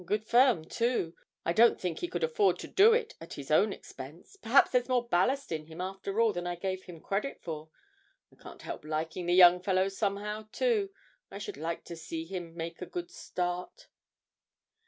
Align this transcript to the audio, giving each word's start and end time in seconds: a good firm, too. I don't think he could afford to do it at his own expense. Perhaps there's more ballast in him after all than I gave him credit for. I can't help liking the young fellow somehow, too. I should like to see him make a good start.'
a 0.01 0.03
good 0.03 0.25
firm, 0.25 0.65
too. 0.65 1.15
I 1.45 1.53
don't 1.53 1.79
think 1.79 1.99
he 1.99 2.07
could 2.07 2.23
afford 2.23 2.57
to 2.57 2.67
do 2.67 2.91
it 2.91 3.13
at 3.21 3.33
his 3.35 3.51
own 3.51 3.71
expense. 3.71 4.35
Perhaps 4.35 4.71
there's 4.71 4.89
more 4.89 5.07
ballast 5.07 5.51
in 5.51 5.67
him 5.67 5.79
after 5.79 6.19
all 6.19 6.33
than 6.33 6.47
I 6.47 6.55
gave 6.55 6.85
him 6.85 6.99
credit 6.99 7.39
for. 7.39 7.69
I 8.33 8.35
can't 8.41 8.63
help 8.63 8.83
liking 8.83 9.27
the 9.27 9.35
young 9.35 9.59
fellow 9.61 9.89
somehow, 9.89 10.47
too. 10.51 10.89
I 11.29 11.37
should 11.37 11.55
like 11.57 11.83
to 11.83 11.95
see 11.95 12.25
him 12.25 12.57
make 12.57 12.81
a 12.81 12.87
good 12.87 13.11
start.' 13.11 13.89